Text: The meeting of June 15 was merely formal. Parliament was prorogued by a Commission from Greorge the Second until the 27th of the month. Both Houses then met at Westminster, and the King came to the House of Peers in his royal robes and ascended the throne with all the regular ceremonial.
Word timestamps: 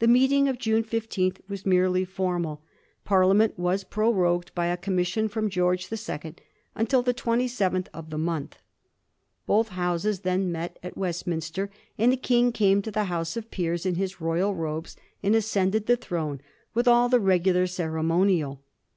The 0.00 0.08
meeting 0.08 0.48
of 0.48 0.58
June 0.58 0.82
15 0.82 1.34
was 1.48 1.64
merely 1.64 2.04
formal. 2.04 2.62
Parliament 3.04 3.56
was 3.56 3.84
prorogued 3.84 4.52
by 4.52 4.66
a 4.66 4.76
Commission 4.76 5.28
from 5.28 5.48
Greorge 5.48 5.90
the 5.90 5.96
Second 5.96 6.40
until 6.74 7.02
the 7.02 7.14
27th 7.14 7.86
of 7.94 8.10
the 8.10 8.18
month. 8.18 8.56
Both 9.46 9.68
Houses 9.68 10.22
then 10.22 10.50
met 10.50 10.80
at 10.82 10.96
Westminster, 10.98 11.70
and 11.96 12.10
the 12.10 12.16
King 12.16 12.50
came 12.50 12.82
to 12.82 12.90
the 12.90 13.04
House 13.04 13.36
of 13.36 13.52
Peers 13.52 13.86
in 13.86 13.94
his 13.94 14.20
royal 14.20 14.56
robes 14.56 14.96
and 15.22 15.36
ascended 15.36 15.86
the 15.86 15.96
throne 15.96 16.40
with 16.74 16.88
all 16.88 17.08
the 17.08 17.20
regular 17.20 17.68
ceremonial. 17.68 18.60